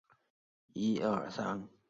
[0.03, 1.71] 双牌县是一个重要林区。